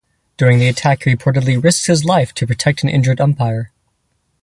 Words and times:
During 0.35 0.57
the 0.57 0.67
attack 0.67 1.03
he 1.03 1.15
reportedly 1.15 1.63
risked 1.63 1.85
his 1.85 2.03
life 2.03 2.33
to 2.33 2.47
protect 2.47 2.81
an 2.81 2.89
injured 2.89 3.21
umpire. 3.21 3.71